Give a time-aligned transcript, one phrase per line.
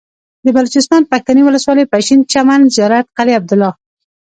[0.45, 3.71] د بلوچستان پښتنې ولسوالۍ پشين چمن زيارت قلعه عبدالله